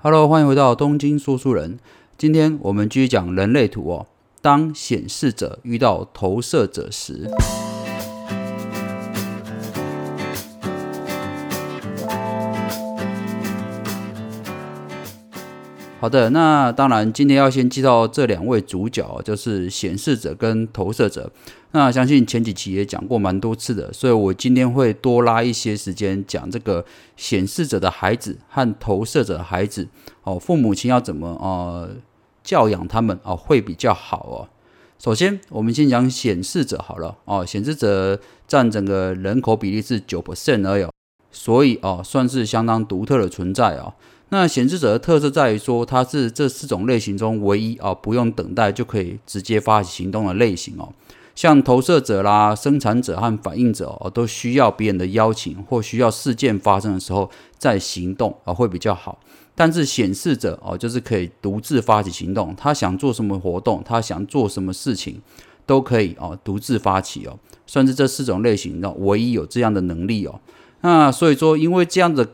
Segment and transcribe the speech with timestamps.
[0.00, 1.76] Hello，欢迎回到东京说书人。
[2.16, 4.06] 今天我们继续讲人类图哦。
[4.40, 7.28] 当显示者遇到投射者时，
[16.00, 21.28] 好的，那当然今天要先介绍这两位主角，就是显示者跟投射者。
[21.72, 26.84] 那相信前几期也讲过蛮多次的，所以我今天会多拉一些时间讲这个
[27.16, 29.88] 显示者的孩子和投射者的孩子
[30.22, 31.90] 哦，父母亲要怎么呃
[32.44, 34.48] 教养他们哦会比较好哦。
[35.00, 40.86] 首先，我们先讲显示者好了哦，显示者占整个人口比例是九 percent 而已，
[41.32, 43.94] 所以哦算是相当独特的存在哦。
[44.30, 50.92] 那显示者的特色在于说，它是这四种类型中唯一哦不用等待就可以直接发起行动的类型哦。
[51.34, 59.18] 像投射者啦、生产者和反应者哦，都需要别人的邀请或需要事件发生的时候再行动啊，会比较好。
[59.54, 65.20] 但是显示者哦，就是可以独自发起行动，他想做什么活动，他想做什么事情，
[65.64, 70.40] 都可以哦，独自发起哦，算是这四种类型的唯一有这样的能力哦。
[70.80, 72.28] 那所以说，因为这样的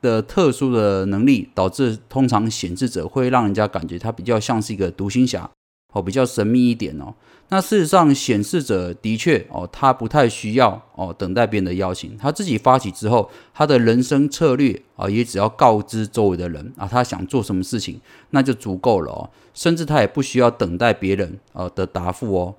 [0.00, 5.50] 的特殊的能力，导致通常显示者会让人家感觉他比较像是一个独行侠。
[5.94, 7.14] 哦，比较神秘一点哦。
[7.48, 17.98] 那事实上，显示者的确哦，他不太需要哦等待别人的邀请，他自己发起之后，他的人生策略啊，也只要告知周围的人啊，他想做什么事情，
[18.30, 19.30] 那就足够了哦。
[19.54, 22.54] 甚至他也不需要等待别人呃的答复哦。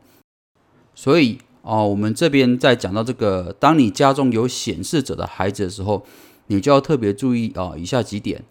[0.96, 6.04] 所以哦，我们这边在讲到这个，当你家中有显示者的孩子的时候，
[6.50, 8.44] 你就要特别注意啊，以下几点。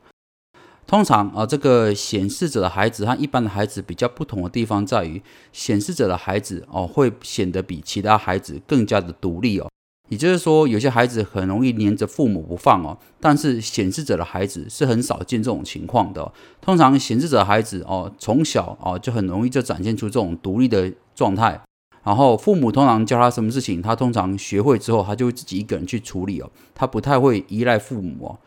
[0.86, 9.68] 通常啊，这个显示者的孩子和一般的孩子比较不同的地方在于，显示者的孩子哦会显得比其他孩子更加的独立哦。
[10.08, 16.32] 也就是说，有些孩子很容易黏着父母不放哦，但是显示者的孩子是很少见这种情况的。
[16.62, 21.60] 通常显示者孩子哦从小哦就很容易就展现出这种独立的状态，
[22.08, 28.38] 然后父母通常教他什么事情，他通常学会之后，他就会自己一个人去处理哦，他不太会依赖父母哦。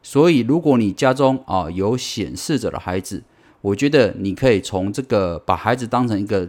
[0.00, 3.24] 所以，如果你家中啊有显示者的孩子，
[3.62, 6.48] 我觉得你可以从这个把孩子当成一个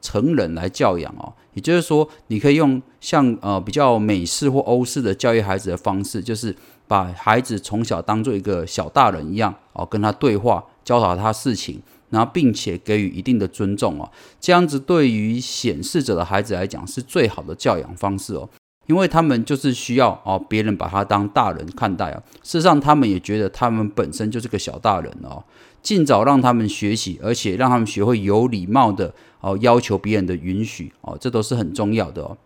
[0.00, 1.32] 成人来教养哦。
[1.54, 6.56] 也就是说，你可以用像呃比较美式或欧式的教育孩子的方式，就是
[6.88, 11.80] 把孩子从小当做一个小大人一样哦，跟他对话，教导他事情，
[12.10, 14.10] 然后并且给予一定的尊重哦。
[14.38, 18.48] 这样子对于显示者的孩子来讲，是最好的教养方式哦。
[18.86, 22.20] 因为他们就是需要哦，别人把他当大人看待啊。
[22.42, 25.44] 事实上，他们也觉得他们本身就是个小大人哦。
[25.80, 32.36] 尽早让他们学习，而且让他们学会有礼貌的哦，要求别人的允许哦，这都是很重要的哦。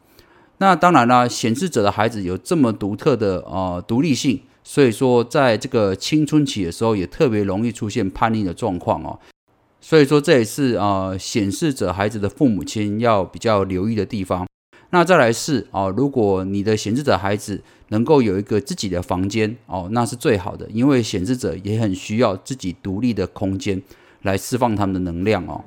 [0.58, 9.18] 那当然啦，显示者的孩子有这么独特的呃独立性，所以说在这个青春期的时候，也特别容易出现叛逆的状况哦。
[9.86, 14.46] 所以说这也是啊显示者孩子的父母亲要比较留意的地方。
[14.88, 23.82] 那再来是啊，如果你的显示者孩子能够有一个自己的房间哦，那是最好的，因为显示者也很需要自己独立的空间
[24.22, 25.62] 来释放他们的能量哦。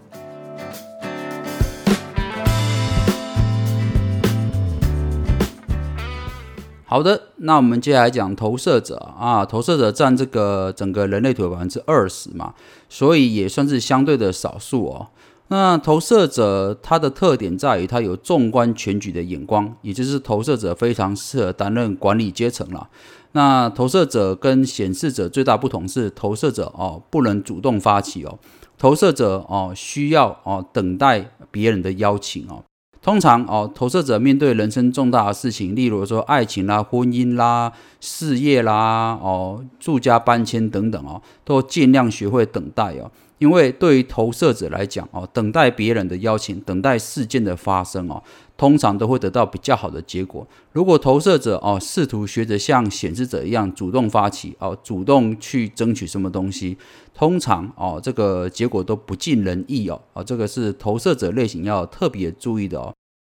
[6.90, 12.54] 好的，那我们接下来讲投射者啊，投射者占这个整个人类图百分之二十嘛，
[12.88, 15.08] 所以也算是相对的少数哦。
[15.50, 22.88] 那投射者他的特点在于他有纵观全局的眼光，也就是投射者非常适合担任管理阶层了。
[23.34, 28.40] 那投射者跟显示者最大不同是，投射者哦不能主动发起哦，
[28.78, 32.64] 投射者哦需要哦等待别人的邀请哦。
[33.08, 43.10] 通常哦，投射者面对人生重大的事情，例如说爱情啦、婚姻啦、事业啦、哦住家搬迁等等哦，都尽量学会等待哦。
[43.38, 48.22] 因为对于投射者来讲，哦，等待别人的邀请，等待事件的发生，哦，
[48.58, 50.46] 通常都会得到比较好的结果。
[50.74, 56.78] 如果投射者，哦，试图学着像显示者一样主动发起，哦，主动去争取什么东西，
[57.14, 62.94] 通常，哦，这个结果都不尽人意，哦，哦，这个是投射者类型要特别注意的，哦。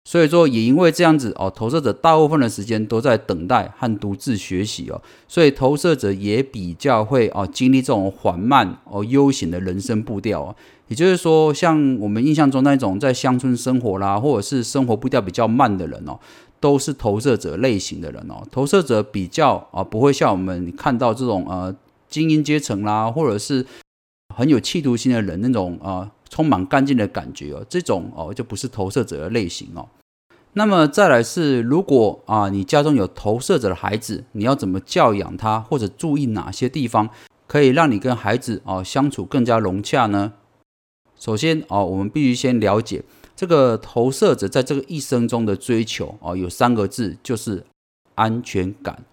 [0.10, 10.56] 所以说，也因为这样子哦，投射者大部分的时间都在等待和独自学习哦，所以投射者也比较会哦经历这种缓慢哦悠闲的人生步调哦。
[10.88, 16.18] 也就是说，像我们印象中那种在乡村生活啦，或者是生活步调比较慢的人哦，
[16.60, 18.42] 都是投射者类型的人哦。
[18.50, 21.76] 投射者比较啊不会像我们看到这种呃
[22.10, 23.64] 精英阶层啦，或者是
[24.36, 29.88] 很有企图心的人那种啊充满干劲的感觉哦，这种哦就不是投射者的类型哦。
[30.54, 37.10] 那么再来是，如果啊你家中有投射者的孩子，你要怎么教养他，或者注意哪些地方？
[37.48, 40.34] 可以让你跟孩子哦相处更加融洽呢？
[41.18, 43.04] 首先哦，我们必须先了解
[43.36, 47.66] 这个投射者在这个一生中的追求哦，有三个字，就是
[48.16, 49.04] 安全感。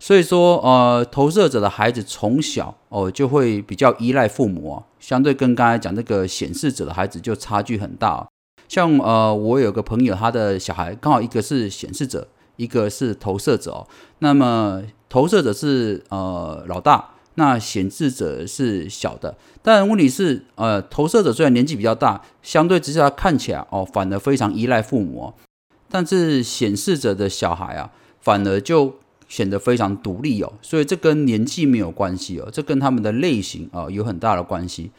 [0.00, 8.26] 所以说，呃，投射者的孩子从小哦就会比较依赖父母哦，相对跟刚才讲这个显示者的孩子就差距很大。
[8.68, 13.86] 像呃，我有个朋友，他的小孩刚好一个是显示者，一个是投射者哦。
[14.20, 19.36] 那么投射者是呃老大，那显示者是小的。
[19.62, 25.34] 但问题是，呃，投射者虽然年纪比较大，相对之下看起来哦，反而非常依赖父母哦。
[25.90, 27.90] 但是显示者的小孩啊，
[28.20, 28.94] 反而就
[29.28, 30.52] 显得非常独立哦。
[30.60, 34.90] 所以这跟年纪没有关系哦，这跟他们的类型啊有很大的关系。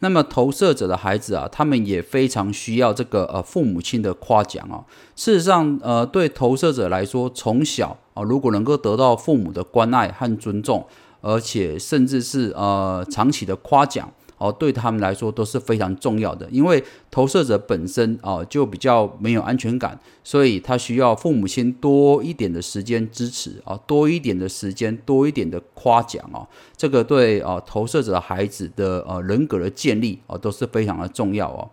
[0.00, 4.84] 那么投射者的孩子啊，他们也非常需要这个呃父母亲的夸奖哦。
[5.14, 10.86] 事实上，呃，对投射者来说，从小啊，如果能够得到父母的关爱和尊重，
[11.20, 14.10] 而且甚至是呃长期的夸奖。
[14.40, 31.68] 哦，对他们来说都是非常重要的，因为投射者本身哦就比较没有安全感，所以他需要父母亲多一点的时间支持啊，多一点的时间，多一点的夸奖哦，这个对啊投射者孩子的呃人格的建立啊都是非常的重要哦。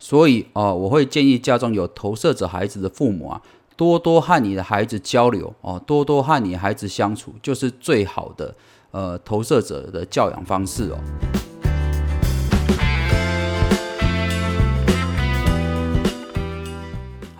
[0.00, 3.40] 所以啊，我会建议家中有投射者孩子的父母啊，
[3.76, 8.52] 多多和你的孩子交流哦，多多和你孩子相处，就是最好的
[8.90, 10.98] 呃投射者的教养方式哦。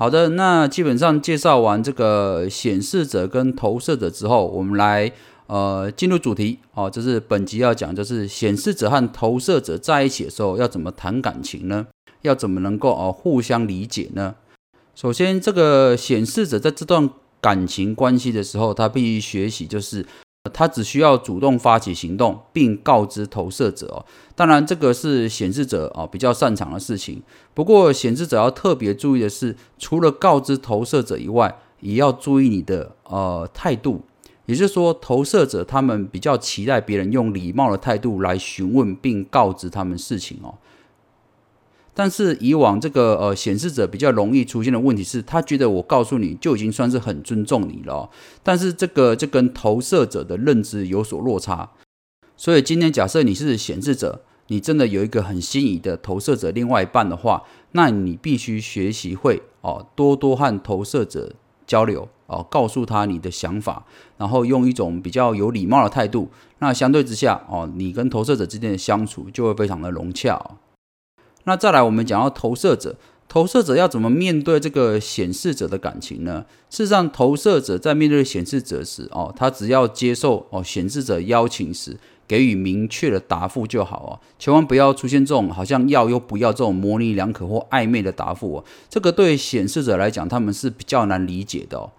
[0.03, 5.13] 好的，那基本上介绍完这个显示者跟投射者之后，我们来
[5.47, 11.87] 呃进入主题哦，就是本集要讲，就是显示者和投射者在一起的时候要怎么谈感情呢？
[12.23, 14.35] 要怎么能够哦互相理解呢？
[14.97, 17.09] 首先，这个显示者在这段
[17.41, 20.05] 感情关系的时候，他必须学习就是。
[20.53, 24.05] 他只需要主动发起行动，并告知投射者哦。
[24.35, 27.23] 当然，这个是显示者啊比较擅长的事情。
[27.55, 34.03] 不过，显示者要特别注意的是，除了告知投射者以外，也要注意你的呃态度。
[34.47, 40.53] 也就是说，投射者他们比较期待别人用礼貌的态度来询问并告知他们事情哦。
[41.95, 48.09] 但是以往这个呃显示者比较容易出现的问题是，他觉得我告诉你就已经算是很尊重你了，
[48.43, 51.71] 但是这个就跟投射者的认知有所落差。
[52.37, 61.35] 所以今天假设你是显示者，你真的有一个很心仪的投射者另外一半的话，那你必须学习会哦多多和投射者
[61.67, 63.85] 交流哦，告诉他你的想法，
[64.17, 66.31] 然后用一种比较有礼貌的态度。
[66.59, 70.43] 那相对之下哦，你跟投射者之间的相处就会非常的融洽。
[71.45, 72.97] 那再来，我们讲到投射者，
[73.29, 76.45] 投射者要怎么面对这个显示者的感情呢？
[76.71, 81.97] 事实上，投射者在面对显示者时，哦，他只要接受哦显示者邀请时，
[82.29, 88.65] 给予明确的答复就好哦，千万不要出现这种好像要又不要这种模棱两可或暧昧的答复哦。
[88.89, 91.91] 这个对显示者来讲，他们是比较难理解的哦。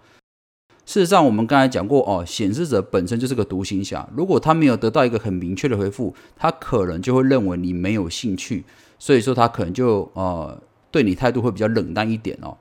[0.86, 8.64] 事实上，我们刚才讲过哦，显示者本身就是个独行侠，如果他没有得到一个很明确的回复，他可能就会认为你没有兴趣。
[9.04, 10.58] 所以说他可能就呃
[10.90, 12.56] 对你态度会比较冷淡一点哦。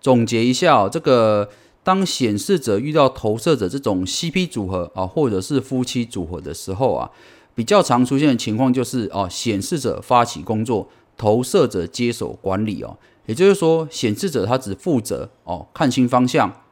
[0.00, 1.50] 总结一下哦，这个
[1.82, 7.10] 当显示者遇到投射者这种 CP 组合啊，或者是夫妻组合的时候啊，
[7.54, 12.96] 比较常出现的情况就是哦，显示者发起工作，投射者接手管理哦。
[13.26, 16.62] 也就是说，显示者他只负责哦看清方向，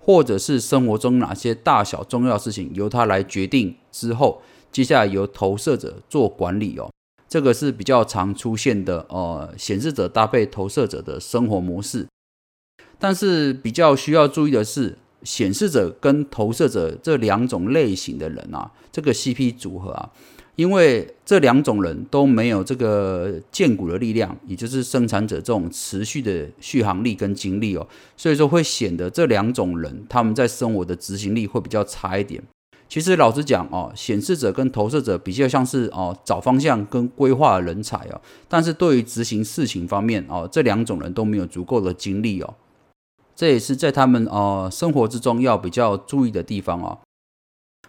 [0.00, 4.42] 或者是生活中哪些大小重要事情由他来决定之后，
[4.72, 6.90] 接下来由投射者做管理哦。
[7.34, 12.06] 这个是比较常出现的，呃，显示者搭配投射者的生活模式。
[12.96, 20.12] 但是比较需要注意的是，显示者跟投射者这两种类型的人啊，这个 CP 组合啊，
[20.54, 27.84] 因为这两种人都没有这个建股的力量，也就是生产者这种持续的续航力跟精力哦，
[28.16, 32.40] 所以说会显得这两种人他们在生活的执行力会比较差一点。
[32.88, 42.54] 其实老实讲哦，显示者跟投射者比较像是哦找方向跟规划的人才哦，但是对于执行事情方面哦，这两种人都没有足够的精力哦，
[43.34, 46.98] 这也是在他们哦生活之中要比较注意的地方哦。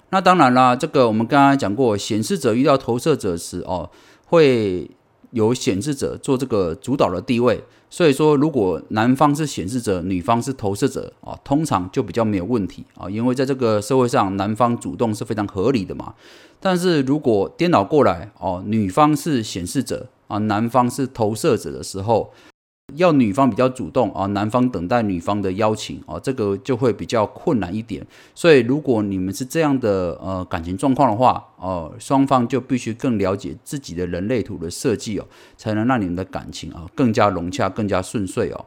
[0.10, 3.90] 那当然啦，这个我们刚刚讲过，显示者遇到投射者时哦，
[4.26, 4.90] 会
[5.32, 7.64] 有显示者做这个主导的地位。
[7.88, 16.14] 所以说，如果男方是显示者，女方是投射者啊，通常就比较没有问题啊，因为在这个社会上，男方主动是非常合理的嘛。
[16.60, 22.34] 但是如果颠倒过来哦，女方是显示者啊，男方是投射者的时候，
[22.96, 28.06] 要女方比较主动啊，男方等待女方的邀请啊，这个就会比较困难一点。
[28.34, 35.26] 所以，如果你们是这样的呃感情状况的话，哦，双方就必须更了解自己的人类图的设计哦，
[35.58, 38.66] 才能让你们的感情啊更加融洽、更加顺遂哦。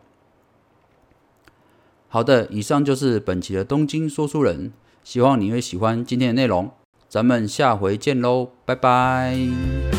[2.09, 4.73] 好的，以上就是本期的东京说书人，
[5.05, 6.71] 希望你会喜欢今天的内容。
[7.09, 9.98] 咱们下回见喽，拜拜。